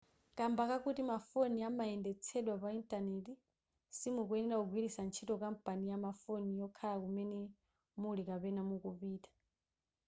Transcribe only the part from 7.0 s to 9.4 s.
kumene muli kapena mukupita